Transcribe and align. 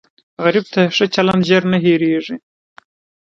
غریب 0.43 0.65
ته 0.73 0.81
ښه 0.95 1.05
چلند 1.15 1.43
زر 1.49 1.63
نه 1.71 1.77
هېریږي 1.85 2.35